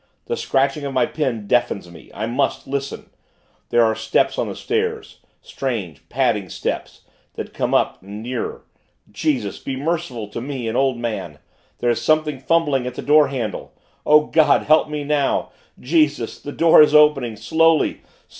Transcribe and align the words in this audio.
The 0.25 0.35
scratching 0.35 0.83
of 0.83 0.93
my 0.95 1.05
pen 1.05 1.45
deafens 1.45 1.91
me... 1.91 2.09
I 2.11 2.25
must 2.25 2.65
listen.... 2.65 3.11
There 3.69 3.83
are 3.85 3.93
steps 3.93 4.39
on 4.39 4.49
the 4.49 4.55
stairs; 4.55 5.19
strange 5.43 6.09
padding 6.09 6.49
steps, 6.49 7.01
that 7.35 7.53
come 7.53 7.75
up 7.75 8.01
and 8.01 8.23
nearer.... 8.23 8.65
Jesus, 9.11 9.59
be 9.59 9.75
merciful 9.75 10.27
to 10.29 10.41
me, 10.41 10.67
an 10.67 10.75
old 10.75 10.97
man. 10.97 11.37
There 11.77 11.91
is 11.91 12.01
something 12.01 12.39
fumbling 12.39 12.87
at 12.87 12.95
the 12.95 13.03
door 13.03 13.27
handle. 13.27 13.73
O 14.03 14.25
God, 14.25 14.63
help 14.63 14.89
me 14.89 15.03
now! 15.03 15.51
Jesus 15.79 16.41
The 16.41 16.51
door 16.51 16.81
is 16.81 16.95
opening 16.95 17.35
slowly. 17.35 18.01